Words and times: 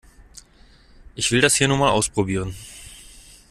Ich 1.13 1.29
will 1.29 1.41
das 1.41 1.53
hier 1.57 1.67
nur 1.67 1.77
mal 1.77 1.91
ausprobieren. 1.91 2.55